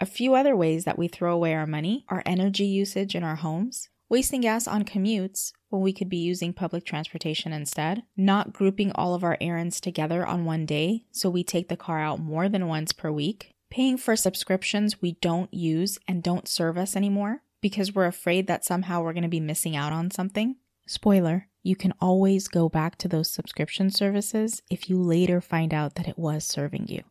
A 0.00 0.06
few 0.06 0.34
other 0.34 0.56
ways 0.56 0.82
that 0.86 0.98
we 0.98 1.06
throw 1.06 1.32
away 1.32 1.54
our 1.54 1.68
money 1.68 2.04
are 2.08 2.24
energy 2.26 2.66
usage 2.66 3.14
in 3.14 3.22
our 3.22 3.36
homes, 3.36 3.90
wasting 4.08 4.40
gas 4.40 4.66
on 4.66 4.82
commutes 4.82 5.52
when 5.68 5.82
we 5.82 5.92
could 5.92 6.08
be 6.08 6.16
using 6.16 6.52
public 6.52 6.84
transportation 6.84 7.52
instead, 7.52 8.02
not 8.16 8.52
grouping 8.52 8.90
all 8.90 9.14
of 9.14 9.22
our 9.22 9.38
errands 9.40 9.80
together 9.80 10.26
on 10.26 10.44
one 10.44 10.66
day 10.66 11.04
so 11.12 11.30
we 11.30 11.44
take 11.44 11.68
the 11.68 11.76
car 11.76 12.00
out 12.00 12.18
more 12.18 12.48
than 12.48 12.66
once 12.66 12.90
per 12.90 13.12
week, 13.12 13.53
paying 13.74 13.96
for 13.96 14.14
subscriptions 14.14 15.02
we 15.02 15.14
don't 15.20 15.52
use 15.52 15.98
and 16.06 16.22
don't 16.22 16.46
serve 16.46 16.78
us 16.78 16.94
anymore 16.94 17.42
because 17.60 17.92
we're 17.92 18.06
afraid 18.06 18.46
that 18.46 18.64
somehow 18.64 19.02
we're 19.02 19.12
going 19.12 19.24
to 19.24 19.28
be 19.28 19.40
missing 19.40 19.74
out 19.74 19.92
on 19.92 20.12
something. 20.12 20.54
Spoiler, 20.86 21.48
you 21.64 21.74
can 21.74 21.92
always 22.00 22.46
go 22.46 22.68
back 22.68 22.96
to 22.96 23.08
those 23.08 23.32
subscription 23.32 23.90
services 23.90 24.62
if 24.70 24.88
you 24.88 25.02
later 25.02 25.40
find 25.40 25.74
out 25.74 25.96
that 25.96 26.06
it 26.06 26.16
was 26.16 26.44
serving 26.44 26.86
you. 26.86 27.02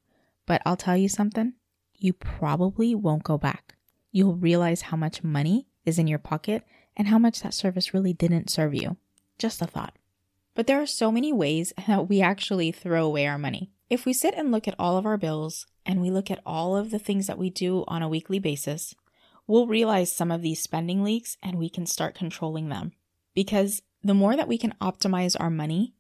But 0.46 0.62
I'll 0.66 0.78
tell 0.78 0.96
you 0.96 1.10
something, 1.10 1.52
you 1.98 2.14
probably 2.14 2.96
won't 2.96 3.24
go 3.24 3.38
back. 3.38 3.76
You'll 4.14 4.38
realize 4.38 4.84
how 4.84 4.96
much 4.96 5.22
money 5.22 5.68
is 5.84 6.00
in 6.00 6.08
your 6.08 6.18
pocket 6.18 6.64
and 6.96 7.10
how 7.10 7.20
much 7.20 7.42
that 7.42 7.54
service 7.54 7.94
really 7.94 8.14
didn't 8.14 8.50
serve 8.50 8.74
you. 8.74 8.96
Just 9.38 9.62
a 9.62 9.68
thought. 9.68 9.98
But 10.56 10.68
there 10.68 10.82
are 10.82 10.88
so 10.88 11.12
many 11.12 11.34
ways 11.34 11.74
that 11.88 12.08
we 12.08 12.22
actually 12.22 12.72
throw 12.72 13.06
away 13.06 13.28
our 13.28 13.38
money. 13.38 13.73
If 13.90 14.06
we 14.06 14.14
sit 14.14 14.34
and 14.36 14.52
look 14.52 14.68
at 14.68 14.76
all 14.80 14.98
of 14.98 15.06
our 15.06 15.18
bills 15.18 15.68
and 15.86 16.02
we 16.02 16.10
look 16.10 16.32
at 16.32 16.42
all 16.46 16.76
of 16.76 16.92
the 16.92 17.00
things 17.00 17.28
that 17.28 17.38
we 17.38 17.50
do 17.50 17.84
on 17.88 18.02
a 18.02 18.10
weekly 18.10 18.40
basis, 18.40 18.96
we'll 19.46 19.68
realize 19.68 20.12
some 20.12 20.32
of 20.32 20.42
these 20.42 20.62
spending 20.62 21.04
leaks 21.04 21.38
and 21.44 21.58
we 21.58 21.70
can 21.70 21.86
start 21.86 22.16
controlling 22.16 22.70
them. 22.70 22.94
Because 23.34 23.82
the 24.04 24.14
more 24.14 24.36
that 24.36 24.48
we 24.48 24.58
can 24.58 24.74
optimize 24.82 25.36
our 25.40 25.50
money, 25.50 25.94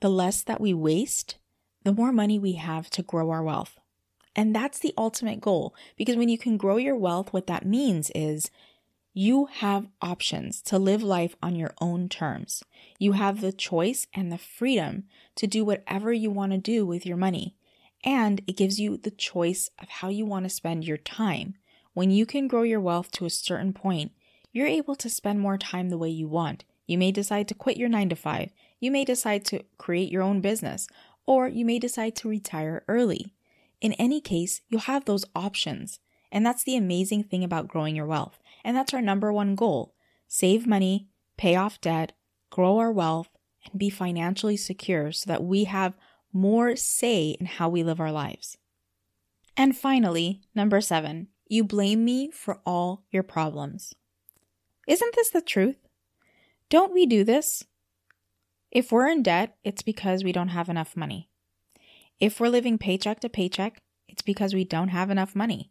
the 0.00 0.10
less 0.10 0.42
that 0.42 0.60
we 0.60 0.74
waste, 0.74 1.36
the 1.84 1.92
more 1.92 2.12
money 2.12 2.38
we 2.38 2.52
have 2.52 2.90
to 2.90 3.02
grow 3.02 3.30
our 3.30 3.42
wealth. 3.42 3.78
And 4.34 4.54
that's 4.54 4.78
the 4.78 4.94
ultimate 4.98 5.40
goal. 5.40 5.74
Because 5.96 6.16
when 6.16 6.28
you 6.28 6.36
can 6.36 6.56
grow 6.56 6.76
your 6.76 6.96
wealth, 6.96 7.32
what 7.32 7.46
that 7.46 7.64
means 7.64 8.10
is 8.14 8.50
you 9.18 9.46
have 9.46 9.88
options 10.02 10.60
to 10.60 10.78
live 10.78 11.02
life 11.02 11.34
on 11.42 11.56
your 11.56 11.72
own 11.80 12.06
terms. 12.06 12.62
You 12.98 13.12
have 13.12 13.40
the 13.40 13.50
choice 13.50 14.06
and 14.12 14.30
the 14.30 14.36
freedom 14.36 15.04
to 15.36 15.46
do 15.46 15.64
whatever 15.64 16.12
you 16.12 16.30
want 16.30 16.52
to 16.52 16.58
do 16.58 16.84
with 16.84 17.06
your 17.06 17.16
money. 17.16 17.56
And 18.04 18.42
it 18.46 18.58
gives 18.58 18.78
you 18.78 18.98
the 18.98 19.10
choice 19.10 19.70
of 19.78 19.88
how 19.88 20.10
you 20.10 20.26
want 20.26 20.44
to 20.44 20.50
spend 20.50 20.84
your 20.84 20.98
time. 20.98 21.54
When 21.94 22.10
you 22.10 22.26
can 22.26 22.46
grow 22.46 22.62
your 22.62 22.78
wealth 22.78 23.10
to 23.12 23.24
a 23.24 23.30
certain 23.30 23.72
point, 23.72 24.12
you're 24.52 24.66
able 24.66 24.94
to 24.96 25.08
spend 25.08 25.40
more 25.40 25.56
time 25.56 25.88
the 25.88 25.96
way 25.96 26.10
you 26.10 26.28
want. 26.28 26.64
You 26.86 26.98
may 26.98 27.10
decide 27.10 27.48
to 27.48 27.54
quit 27.54 27.78
your 27.78 27.88
nine 27.88 28.10
to 28.10 28.16
five. 28.16 28.50
You 28.80 28.90
may 28.90 29.06
decide 29.06 29.46
to 29.46 29.64
create 29.78 30.12
your 30.12 30.22
own 30.22 30.42
business, 30.42 30.88
or 31.24 31.48
you 31.48 31.64
may 31.64 31.78
decide 31.78 32.16
to 32.16 32.28
retire 32.28 32.84
early. 32.86 33.32
In 33.80 33.94
any 33.94 34.20
case, 34.20 34.60
you'll 34.68 34.82
have 34.82 35.06
those 35.06 35.24
options. 35.34 36.00
And 36.30 36.44
that's 36.44 36.64
the 36.64 36.76
amazing 36.76 37.24
thing 37.24 37.44
about 37.44 37.68
growing 37.68 37.96
your 37.96 38.06
wealth. 38.06 38.40
And 38.64 38.76
that's 38.76 38.94
our 38.94 39.02
number 39.02 39.32
one 39.32 39.54
goal 39.54 39.94
save 40.28 40.66
money, 40.66 41.08
pay 41.36 41.54
off 41.54 41.80
debt, 41.80 42.12
grow 42.50 42.78
our 42.78 42.90
wealth, 42.90 43.28
and 43.64 43.78
be 43.78 43.90
financially 43.90 44.56
secure 44.56 45.12
so 45.12 45.28
that 45.28 45.44
we 45.44 45.64
have 45.64 45.94
more 46.32 46.76
say 46.76 47.36
in 47.38 47.46
how 47.46 47.68
we 47.68 47.82
live 47.82 48.00
our 48.00 48.12
lives. 48.12 48.58
And 49.56 49.76
finally, 49.76 50.42
number 50.54 50.80
seven, 50.80 51.28
you 51.48 51.64
blame 51.64 52.04
me 52.04 52.30
for 52.30 52.60
all 52.66 53.04
your 53.10 53.22
problems. 53.22 53.94
Isn't 54.86 55.14
this 55.14 55.30
the 55.30 55.40
truth? 55.40 55.78
Don't 56.68 56.92
we 56.92 57.06
do 57.06 57.24
this? 57.24 57.64
If 58.70 58.92
we're 58.92 59.08
in 59.08 59.22
debt, 59.22 59.56
it's 59.64 59.82
because 59.82 60.24
we 60.24 60.32
don't 60.32 60.48
have 60.48 60.68
enough 60.68 60.96
money. 60.96 61.30
If 62.20 62.40
we're 62.40 62.48
living 62.48 62.78
paycheck 62.78 63.20
to 63.20 63.28
paycheck, 63.28 63.78
it's 64.08 64.22
because 64.22 64.54
we 64.54 64.64
don't 64.64 64.88
have 64.88 65.10
enough 65.10 65.34
money. 65.34 65.70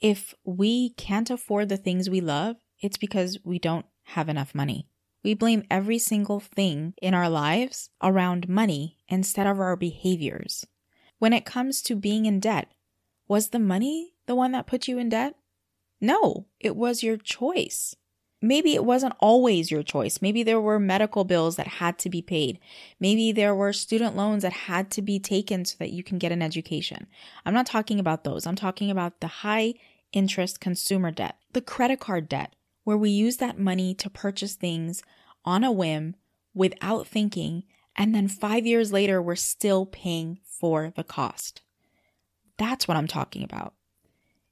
If 0.00 0.34
we 0.44 0.90
can't 0.90 1.30
afford 1.30 1.68
the 1.68 1.76
things 1.76 2.08
we 2.08 2.20
love, 2.20 2.56
it's 2.80 2.96
because 2.96 3.38
we 3.44 3.58
don't 3.58 3.86
have 4.04 4.28
enough 4.28 4.54
money. 4.54 4.86
We 5.24 5.34
blame 5.34 5.64
every 5.70 5.98
single 5.98 6.38
thing 6.40 6.94
in 7.02 7.14
our 7.14 7.28
lives 7.28 7.90
around 8.02 8.48
money 8.48 8.98
instead 9.08 9.46
of 9.46 9.58
our 9.58 9.76
behaviors. 9.76 10.64
When 11.18 11.32
it 11.32 11.44
comes 11.44 11.82
to 11.82 11.96
being 11.96 12.26
in 12.26 12.38
debt, 12.38 12.70
was 13.26 13.48
the 13.48 13.58
money 13.58 14.14
the 14.26 14.36
one 14.36 14.52
that 14.52 14.66
put 14.66 14.86
you 14.86 14.98
in 14.98 15.08
debt? 15.08 15.34
No, 16.00 16.46
it 16.60 16.76
was 16.76 17.02
your 17.02 17.16
choice. 17.16 17.96
Maybe 18.40 18.74
it 18.74 18.84
wasn't 18.84 19.14
always 19.18 19.70
your 19.70 19.82
choice. 19.82 20.22
Maybe 20.22 20.44
there 20.44 20.60
were 20.60 20.78
medical 20.78 21.24
bills 21.24 21.56
that 21.56 21.66
had 21.66 21.98
to 21.98 22.10
be 22.10 22.22
paid. 22.22 22.60
Maybe 23.00 23.32
there 23.32 23.54
were 23.54 23.72
student 23.72 24.16
loans 24.16 24.42
that 24.42 24.52
had 24.52 24.90
to 24.92 25.02
be 25.02 25.18
taken 25.18 25.64
so 25.64 25.74
that 25.80 25.90
you 25.90 26.04
can 26.04 26.18
get 26.18 26.30
an 26.30 26.42
education. 26.42 27.08
I'm 27.44 27.54
not 27.54 27.66
talking 27.66 27.98
about 27.98 28.22
those. 28.22 28.46
I'm 28.46 28.54
talking 28.54 28.90
about 28.90 29.20
the 29.20 29.26
high 29.26 29.74
interest 30.12 30.60
consumer 30.60 31.10
debt, 31.10 31.36
the 31.52 31.60
credit 31.60 31.98
card 31.98 32.28
debt, 32.28 32.54
where 32.84 32.96
we 32.96 33.10
use 33.10 33.38
that 33.38 33.58
money 33.58 33.92
to 33.94 34.08
purchase 34.08 34.54
things 34.54 35.02
on 35.44 35.64
a 35.64 35.72
whim 35.72 36.14
without 36.54 37.08
thinking. 37.08 37.64
And 37.96 38.14
then 38.14 38.28
five 38.28 38.64
years 38.64 38.92
later, 38.92 39.20
we're 39.20 39.34
still 39.34 39.84
paying 39.84 40.38
for 40.44 40.92
the 40.94 41.04
cost. 41.04 41.60
That's 42.56 42.86
what 42.86 42.96
I'm 42.96 43.08
talking 43.08 43.42
about. 43.42 43.74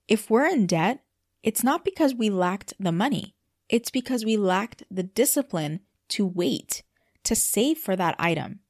If 0.08 0.28
we're 0.28 0.46
in 0.46 0.66
debt, 0.66 1.04
it's 1.44 1.62
not 1.62 1.84
because 1.84 2.14
we 2.14 2.30
lacked 2.30 2.74
the 2.80 2.92
money. 2.92 3.35
It's 3.68 3.90
because 3.90 4.24
we 4.24 4.36
lacked 4.36 4.84
the 4.90 5.02
discipline 5.02 5.80
to 6.10 6.24
wait, 6.24 6.82
to 7.24 7.34
save 7.34 7.78
for 7.78 7.96
that 7.96 8.14
item. 8.18 8.60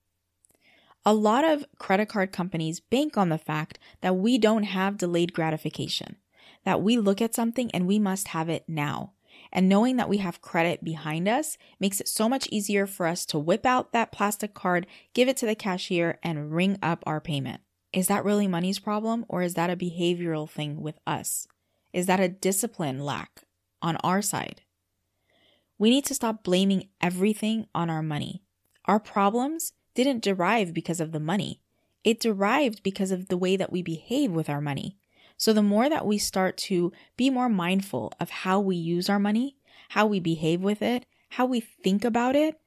A 1.04 1.12
lot 1.12 1.44
of 1.44 1.66
credit 1.78 2.08
card 2.08 2.32
companies 2.32 2.80
bank 2.80 3.16
on 3.16 3.28
the 3.28 3.38
fact 3.38 3.78
that 4.00 4.16
we 4.16 4.38
don't 4.38 4.64
have 4.64 4.98
delayed 4.98 5.32
gratification, 5.32 6.16
that 6.64 6.82
we 6.82 6.96
look 6.96 7.20
at 7.20 7.34
something 7.34 7.70
and 7.72 7.86
we 7.86 7.98
must 7.98 8.28
have 8.28 8.48
it 8.48 8.64
now. 8.66 9.12
And 9.52 9.68
knowing 9.68 9.96
that 9.96 10.08
we 10.08 10.16
have 10.18 10.40
credit 10.40 10.82
behind 10.82 11.28
us 11.28 11.58
makes 11.78 12.00
it 12.00 12.08
so 12.08 12.28
much 12.28 12.48
easier 12.50 12.86
for 12.86 13.06
us 13.06 13.24
to 13.26 13.38
whip 13.38 13.64
out 13.64 13.92
that 13.92 14.10
plastic 14.10 14.54
card, 14.54 14.86
give 15.14 15.28
it 15.28 15.36
to 15.38 15.46
the 15.46 15.54
cashier, 15.54 16.18
and 16.22 16.52
ring 16.52 16.78
up 16.82 17.04
our 17.06 17.20
payment. 17.20 17.60
Is 17.92 18.08
that 18.08 18.24
really 18.24 18.48
money's 18.48 18.78
problem 18.78 19.24
or 19.28 19.42
is 19.42 19.54
that 19.54 19.70
a 19.70 19.76
behavioral 19.76 20.48
thing 20.48 20.80
with 20.80 20.98
us? 21.06 21.46
Is 21.92 22.06
that 22.06 22.18
a 22.18 22.28
discipline 22.28 22.98
lack 22.98 23.42
on 23.80 23.96
our 23.96 24.22
side? 24.22 24.62
We 25.78 25.90
need 25.90 26.04
to 26.06 26.14
stop 26.14 26.42
blaming 26.42 26.88
everything 27.00 27.66
on 27.74 27.90
our 27.90 28.02
money. 28.02 28.42
Our 28.86 29.00
problems 29.00 29.72
didn't 29.94 30.22
derive 30.22 30.72
because 30.72 31.00
of 31.00 31.12
the 31.12 31.20
money. 31.20 31.60
It 32.04 32.20
derived 32.20 32.82
because 32.82 33.10
of 33.10 33.28
the 33.28 33.36
way 33.36 33.56
that 33.56 33.72
we 33.72 33.82
behave 33.82 34.30
with 34.30 34.48
our 34.48 34.60
money. 34.60 34.96
So 35.36 35.52
the 35.52 35.62
more 35.62 35.88
that 35.88 36.06
we 36.06 36.18
start 36.18 36.56
to 36.58 36.92
be 37.16 37.28
more 37.28 37.48
mindful 37.48 38.12
of 38.18 38.30
how 38.30 38.60
we 38.60 38.76
use 38.76 39.10
our 39.10 39.18
money, 39.18 39.56
how 39.90 40.06
we 40.06 40.20
behave 40.20 40.62
with 40.62 40.80
it, 40.82 41.04
how 41.30 41.46
we 41.46 41.60
think 41.60 42.04
about 42.04 42.36
it, 42.36 42.58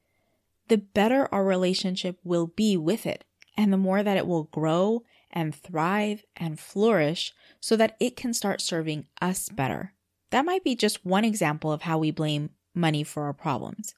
the 0.68 0.78
better 0.78 1.28
our 1.32 1.44
relationship 1.44 2.18
will 2.22 2.46
be 2.46 2.76
with 2.76 3.06
it. 3.06 3.24
And 3.56 3.72
the 3.72 3.76
more 3.76 4.02
that 4.02 4.16
it 4.16 4.26
will 4.26 4.44
grow 4.44 5.02
and 5.32 5.54
thrive 5.54 6.24
and 6.36 6.60
flourish 6.60 7.32
so 7.60 7.76
that 7.76 7.96
it 7.98 8.16
can 8.16 8.32
start 8.32 8.60
serving 8.60 9.06
us 9.20 9.48
better. 9.48 9.94
That 10.30 10.44
might 10.44 10.62
be 10.62 10.76
just 10.76 11.04
one 11.04 11.24
example 11.24 11.72
of 11.72 11.82
how 11.82 11.98
we 11.98 12.10
blame 12.10 12.50
money 12.74 13.02
for 13.02 13.24
our 13.24 13.32
problems. 13.32 13.94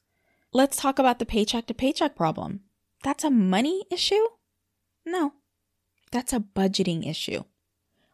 Let's 0.52 0.76
talk 0.76 0.98
about 0.98 1.18
the 1.18 1.26
paycheck 1.26 1.66
to 1.66 1.74
paycheck 1.74 2.14
problem. 2.14 2.60
That's 3.02 3.24
a 3.24 3.30
money 3.30 3.84
issue? 3.90 4.26
No, 5.04 5.32
that's 6.10 6.32
a 6.32 6.40
budgeting 6.40 7.08
issue. 7.08 7.44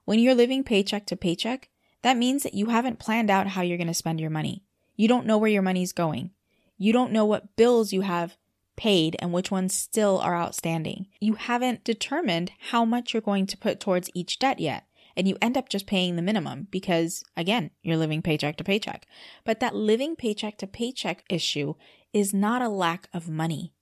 When 0.05 0.19
you're 0.19 0.35
living 0.35 0.65
paycheck 0.65 1.05
to 1.07 1.17
paycheck, 1.17 1.69
that 2.03 2.17
means 2.17 2.43
that 2.43 2.55
you 2.55 2.67
haven't 2.67 2.99
planned 2.99 3.31
out 3.31 3.49
how 3.49 3.62
you're 3.62 3.77
going 3.77 3.88
to 3.88 3.95
spend 3.95 4.21
your 4.21 4.31
money. 4.31 4.65
You 4.97 5.09
don't 5.09 5.27
know 5.27 5.37
where 5.37 5.50
your 5.50 5.62
money's 5.62 5.93
going. 5.93 6.31
You 6.79 6.93
don't 6.93 7.12
know 7.12 7.25
what 7.25 7.57
bills 7.57 7.93
you 7.93 8.03
have 8.03 8.37
paid 8.77 9.17
and 9.19 9.33
which 9.33 9.50
ones 9.50 9.75
still 9.75 10.19
are 10.19 10.37
outstanding. 10.37 11.09
You 11.21 11.35
haven't 11.35 11.85
determined 11.85 12.53
how 12.71 12.85
much 12.85 13.12
you're 13.12 13.21
going 13.21 13.47
to 13.49 13.59
put 13.59 13.81
towards 13.81 14.11
each 14.15 14.38
debt 14.38 14.61
yet. 14.61 14.87
And 15.19 15.27
you 15.27 15.37
end 15.43 15.59
up 15.59 15.69
just 15.69 15.89
paying 15.89 16.15
the 16.15 16.23
minimum 16.23 16.69
because, 16.71 17.25
again, 17.37 17.73
you're 17.83 17.97
living 17.97 18.23
paycheck 18.23 18.57
to 18.59 18.65
paycheck. 18.65 19.05
But 19.45 19.59
that 19.59 19.75
living 19.75 20.15
paycheck 20.15 20.59
to 20.59 20.69
paycheck 20.69 21.25
issue 21.29 21.75
is 22.13 22.33
not 22.33 22.63
a 22.63 22.69
lack 22.69 23.09
of 23.13 23.29
money, 23.29 23.75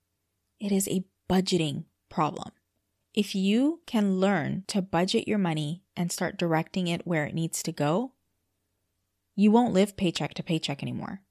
it 0.59 0.71
is 0.71 0.87
a 0.87 1.05
budgeting 1.29 1.85
problem. 2.09 2.51
If 3.13 3.35
you 3.35 3.81
can 3.85 4.19
learn 4.19 4.63
to 4.67 4.81
budget 4.81 5.27
your 5.27 5.37
money 5.37 5.83
and 5.95 6.11
start 6.11 6.39
directing 6.39 6.87
it 6.87 7.05
where 7.05 7.25
it 7.25 7.35
needs 7.35 7.61
to 7.63 7.71
go, 7.71 8.13
you 9.35 9.51
won't 9.51 9.73
live 9.73 9.95
paycheck 9.95 10.33
to 10.33 10.43
paycheck 10.43 10.81
anymore. 10.81 11.21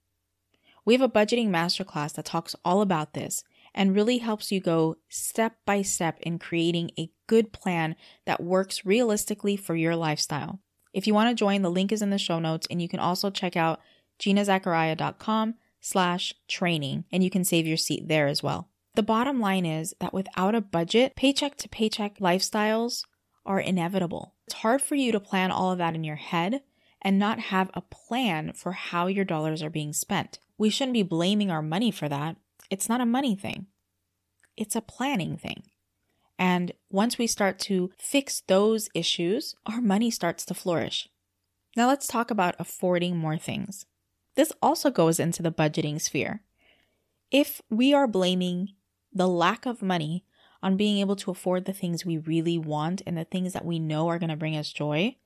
We 0.84 0.94
have 0.94 1.02
a 1.02 1.08
budgeting 1.08 1.48
masterclass 1.48 2.14
that 2.14 2.24
talks 2.24 2.54
all 2.64 2.80
about 2.80 3.14
this 3.14 3.42
and 3.76 3.94
really 3.94 4.18
helps 4.18 4.50
you 4.50 4.58
go 4.58 4.96
step 5.08 5.58
by 5.66 5.82
step 5.82 6.18
in 6.22 6.38
creating 6.38 6.90
a 6.98 7.10
good 7.26 7.52
plan 7.52 7.94
that 8.24 8.42
works 8.42 8.86
realistically 8.86 9.56
for 9.56 9.76
your 9.76 9.94
lifestyle. 9.94 10.60
If 10.94 11.06
you 11.06 11.12
want 11.12 11.28
to 11.28 11.34
join, 11.38 11.60
the 11.60 11.70
link 11.70 11.92
is 11.92 12.00
in 12.00 12.10
the 12.10 12.18
show 12.18 12.38
notes, 12.38 12.66
and 12.70 12.80
you 12.80 12.88
can 12.88 13.00
also 13.00 13.28
check 13.28 13.54
out 13.54 13.80
ginazaccaria.com 14.18 15.54
slash 15.80 16.34
training, 16.48 17.04
and 17.12 17.22
you 17.22 17.28
can 17.28 17.44
save 17.44 17.66
your 17.66 17.76
seat 17.76 18.08
there 18.08 18.26
as 18.26 18.42
well. 18.42 18.70
The 18.94 19.02
bottom 19.02 19.38
line 19.38 19.66
is 19.66 19.94
that 20.00 20.14
without 20.14 20.54
a 20.54 20.62
budget, 20.62 21.14
paycheck 21.14 21.56
to 21.58 21.68
paycheck 21.68 22.18
lifestyles 22.18 23.02
are 23.44 23.60
inevitable. 23.60 24.34
It's 24.46 24.54
hard 24.54 24.80
for 24.80 24.94
you 24.94 25.12
to 25.12 25.20
plan 25.20 25.50
all 25.50 25.70
of 25.70 25.78
that 25.78 25.94
in 25.94 26.02
your 26.02 26.16
head 26.16 26.62
and 27.02 27.18
not 27.18 27.38
have 27.38 27.70
a 27.74 27.82
plan 27.82 28.52
for 28.54 28.72
how 28.72 29.06
your 29.06 29.24
dollars 29.24 29.62
are 29.62 29.70
being 29.70 29.92
spent. 29.92 30.38
We 30.56 30.70
shouldn't 30.70 30.94
be 30.94 31.02
blaming 31.02 31.50
our 31.50 31.62
money 31.62 31.90
for 31.90 32.08
that. 32.08 32.36
It's 32.70 32.88
not 32.88 33.00
a 33.00 33.06
money 33.06 33.36
thing, 33.36 33.66
it's 34.56 34.76
a 34.76 34.80
planning 34.80 35.36
thing. 35.36 35.62
And 36.38 36.72
once 36.90 37.16
we 37.16 37.26
start 37.26 37.58
to 37.60 37.90
fix 37.98 38.42
those 38.46 38.90
issues, 38.94 39.54
our 39.64 39.80
money 39.80 40.10
starts 40.10 40.44
to 40.46 40.54
flourish. 40.54 41.08
Now 41.76 41.88
let's 41.88 42.06
talk 42.06 42.30
about 42.30 42.56
affording 42.58 43.16
more 43.16 43.38
things. 43.38 43.86
This 44.34 44.52
also 44.60 44.90
goes 44.90 45.18
into 45.18 45.42
the 45.42 45.52
budgeting 45.52 46.00
sphere. 46.00 46.42
If 47.30 47.62
we 47.70 47.94
are 47.94 48.06
blaming 48.06 48.74
the 49.12 49.28
lack 49.28 49.64
of 49.66 49.82
money 49.82 50.24
on 50.62 50.76
being 50.76 50.98
able 50.98 51.16
to 51.16 51.30
afford 51.30 51.64
the 51.64 51.72
things 51.72 52.04
we 52.04 52.18
really 52.18 52.58
want 52.58 53.02
and 53.06 53.16
the 53.16 53.24
things 53.24 53.52
that 53.54 53.64
we 53.64 53.78
know 53.78 54.08
are 54.08 54.18
going 54.18 54.30
to 54.30 54.36
bring 54.36 54.56
us 54.56 54.72
joy, 54.72 55.16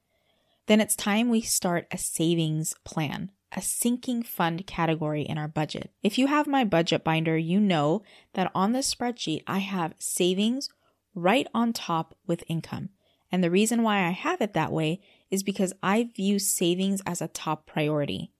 then 0.67 0.81
it's 0.81 0.95
time 0.95 1.29
we 1.29 1.41
start 1.41 1.87
a 1.91 1.99
savings 1.99 2.75
plan 2.85 3.33
a 3.52 3.61
sinking 3.61 4.23
fund 4.23 4.66
category 4.66 5.23
in 5.23 5.38
our 5.38 5.49
budget. 5.49 5.90
If 6.02 6.19
you 6.19 6.28
have 6.28 6.47
my 6.47 6.64
budget 6.64 7.02
binder, 7.02 7.37
you 7.37 7.61
know 7.61 8.02
that 8.35 8.50
on 8.54 8.73
this 8.73 8.92
spreadsheet, 8.95 9.42
I 9.47 9.59
have 9.59 9.95
savings 9.99 10.69
right 11.14 11.47
on 11.52 11.73
top 11.73 12.16
with 12.26 12.45
income. 12.49 12.90
And 13.33 13.42
the 13.42 13.50
reason 13.50 13.83
why 13.83 14.07
I 14.07 14.11
have 14.11 14.40
it 14.40 14.54
that 14.54 14.73
way 14.73 15.00
is 15.30 15.42
because 15.42 15.73
I 15.83 16.11
view 16.14 16.38
savings 16.38 17.00
as 17.07 17.21
a 17.21 17.28
top 17.28 17.66
priority. 17.66 18.33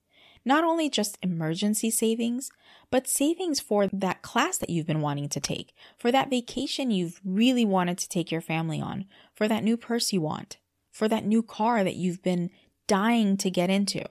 Not 0.43 0.63
only 0.63 0.89
just 0.89 1.19
emergency 1.21 1.91
savings, 1.91 2.49
but 2.89 3.07
savings 3.07 3.59
for 3.59 3.87
that 3.87 4.21
class 4.21 4.57
that 4.57 4.69
you've 4.69 4.87
been 4.87 5.01
wanting 5.01 5.29
to 5.29 5.39
take, 5.39 5.73
for 5.97 6.11
that 6.11 6.29
vacation 6.29 6.89
you've 6.89 7.21
really 7.23 7.63
wanted 7.63 7.99
to 7.99 8.09
take 8.09 8.31
your 8.31 8.41
family 8.41 8.81
on, 8.81 9.05
for 9.35 9.47
that 9.47 9.63
new 9.63 9.77
purse 9.77 10.11
you 10.11 10.19
want, 10.19 10.57
for 10.91 11.07
that 11.07 11.25
new 11.25 11.43
car 11.43 11.83
that 11.83 11.95
you've 11.95 12.23
been 12.23 12.49
dying 12.87 13.37
to 13.37 13.51
get 13.51 13.69
into 13.69 14.03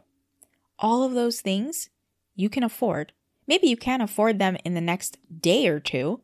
all 0.80 1.04
of 1.04 1.14
those 1.14 1.40
things 1.40 1.90
you 2.34 2.48
can 2.48 2.64
afford. 2.64 3.12
Maybe 3.46 3.68
you 3.68 3.76
can't 3.76 4.02
afford 4.02 4.38
them 4.38 4.56
in 4.64 4.74
the 4.74 4.80
next 4.80 5.18
day 5.40 5.68
or 5.68 5.78
two, 5.78 6.22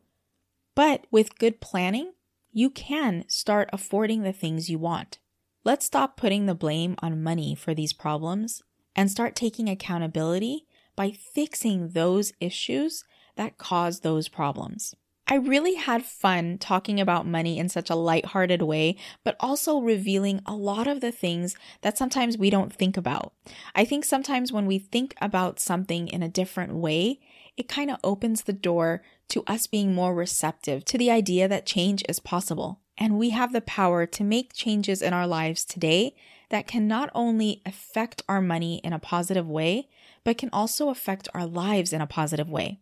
but 0.75 1.05
with 1.11 1.37
good 1.37 1.61
planning, 1.61 2.13
you 2.51 2.69
can 2.69 3.25
start 3.27 3.69
affording 3.71 4.23
the 4.23 4.33
things 4.33 4.69
you 4.69 4.79
want. 4.79 5.19
Let's 5.63 5.85
stop 5.85 6.17
putting 6.17 6.45
the 6.45 6.55
blame 6.55 6.95
on 6.99 7.21
money 7.21 7.53
for 7.53 7.73
these 7.73 7.93
problems 7.93 8.63
and 8.95 9.11
start 9.11 9.35
taking 9.35 9.69
accountability 9.69 10.65
by 10.95 11.11
fixing 11.11 11.89
those 11.89 12.33
issues 12.39 13.03
that 13.35 13.57
cause 13.57 13.99
those 13.99 14.27
problems. 14.27 14.95
I 15.29 15.35
really 15.35 15.75
had 15.75 16.05
fun 16.05 16.57
talking 16.57 17.01
about 17.01 17.27
money 17.27 17.59
in 17.59 17.67
such 17.67 17.89
a 17.89 17.95
lighthearted 17.95 18.61
way, 18.61 18.95
but 19.25 19.35
also 19.41 19.81
revealing 19.81 20.39
a 20.45 20.55
lot 20.55 20.87
of 20.87 21.01
the 21.01 21.11
things 21.11 21.57
that 21.81 21.97
sometimes 21.97 22.37
we 22.37 22.49
don't 22.49 22.71
think 22.71 22.95
about. 22.95 23.33
I 23.75 23.83
think 23.83 24.05
sometimes 24.05 24.53
when 24.53 24.65
we 24.65 24.79
think 24.79 25.15
about 25.19 25.59
something 25.59 26.07
in 26.07 26.23
a 26.23 26.29
different 26.29 26.75
way, 26.75 27.19
it 27.57 27.67
kind 27.67 27.91
of 27.91 27.99
opens 28.05 28.43
the 28.43 28.53
door 28.53 29.01
to 29.27 29.43
us 29.47 29.67
being 29.67 29.93
more 29.93 30.15
receptive 30.15 30.85
to 30.85 30.97
the 30.97 31.11
idea 31.11 31.49
that 31.49 31.65
change 31.65 32.03
is 32.07 32.21
possible. 32.21 32.79
And 32.97 33.17
we 33.17 33.31
have 33.31 33.51
the 33.51 33.59
power 33.61 34.05
to 34.05 34.23
make 34.23 34.53
changes 34.53 35.01
in 35.01 35.11
our 35.11 35.27
lives 35.27 35.65
today 35.65 36.15
that 36.49 36.67
can 36.67 36.87
not 36.87 37.09
only 37.13 37.61
affect 37.65 38.23
our 38.29 38.39
money 38.39 38.79
in 38.81 38.93
a 38.93 38.99
positive 38.99 39.49
way, 39.49 39.89
but 40.23 40.37
can 40.37 40.49
also 40.53 40.87
affect 40.87 41.27
our 41.33 41.45
lives 41.45 41.91
in 41.91 41.99
a 41.99 42.07
positive 42.07 42.49
way. 42.49 42.79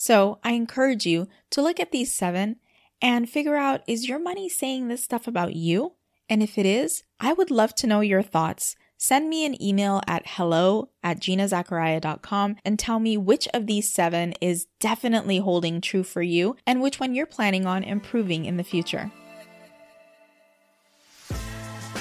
So 0.00 0.38
I 0.44 0.52
encourage 0.52 1.06
you 1.06 1.26
to 1.50 1.60
look 1.60 1.80
at 1.80 1.90
these 1.90 2.14
seven 2.14 2.56
and 3.02 3.28
figure 3.28 3.56
out 3.56 3.82
is 3.88 4.08
your 4.08 4.20
money 4.20 4.48
saying 4.48 4.86
this 4.86 5.02
stuff 5.02 5.26
about 5.26 5.56
you? 5.56 5.94
And 6.28 6.40
if 6.40 6.56
it 6.56 6.64
is, 6.64 7.02
I 7.18 7.32
would 7.32 7.50
love 7.50 7.74
to 7.76 7.86
know 7.88 8.00
your 8.00 8.22
thoughts. 8.22 8.76
Send 8.96 9.28
me 9.28 9.44
an 9.44 9.60
email 9.60 10.00
at 10.06 10.22
hello 10.24 10.90
at 11.02 11.18
ginazaccaria.com 11.20 12.56
and 12.64 12.78
tell 12.78 13.00
me 13.00 13.16
which 13.16 13.48
of 13.52 13.66
these 13.66 13.92
seven 13.92 14.34
is 14.40 14.66
definitely 14.78 15.38
holding 15.38 15.80
true 15.80 16.04
for 16.04 16.22
you 16.22 16.56
and 16.64 16.80
which 16.80 17.00
one 17.00 17.14
you're 17.14 17.26
planning 17.26 17.66
on 17.66 17.82
improving 17.82 18.44
in 18.44 18.56
the 18.56 18.64
future. 18.64 19.10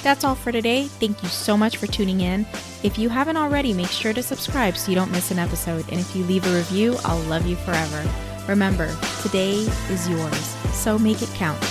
That's 0.04 0.24
all 0.24 0.36
for 0.36 0.52
today. 0.52 0.86
Thank 0.86 1.22
you 1.22 1.30
so 1.30 1.58
much 1.58 1.78
for 1.78 1.88
tuning 1.88 2.22
in. 2.22 2.46
If 2.84 2.98
you 2.98 3.10
haven't 3.10 3.38
already, 3.38 3.74
make 3.74 3.90
sure 3.90 4.14
to 4.14 4.24
subscribe 4.24 4.78
so 4.78 4.92
you 4.92 4.96
don't 4.96 5.12
miss 5.12 5.32
an 5.32 5.40
episode. 5.40 5.86
And 5.90 6.00
if 6.00 6.16
you 6.16 6.24
leave 6.26 6.46
a 6.48 6.56
review, 6.56 6.96
I'll 7.04 7.22
love 7.24 7.46
you 7.46 7.56
forever. 7.58 8.10
Remember, 8.48 8.96
today 9.22 9.56
is 9.90 10.08
yours, 10.08 10.56
so 10.74 10.98
make 10.98 11.22
it 11.22 11.30
count. 11.36 11.62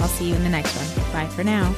I'll 0.00 0.08
see 0.08 0.28
you 0.28 0.34
in 0.34 0.42
the 0.42 0.50
next 0.50 0.76
one. 0.76 1.12
Bye 1.12 1.28
for 1.28 1.44
now. 1.44 1.74